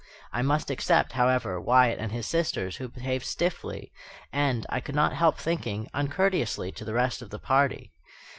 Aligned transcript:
I 0.33 0.41
must 0.41 0.71
except, 0.71 1.11
however, 1.11 1.61
Wyatt 1.61 1.99
and 1.99 2.11
his 2.11 2.25
sisters, 2.25 2.77
who 2.77 2.87
behaved 2.87 3.23
stiffly, 3.23 3.91
and, 4.33 4.65
I 4.67 4.79
could 4.79 4.95
not 4.95 5.13
help 5.13 5.37
thinking, 5.37 5.91
uncourteously, 5.93 6.71
to 6.71 6.83
the 6.83 6.95
rest 6.95 7.21
of 7.21 7.29
the 7.29 7.37
party. 7.37 7.91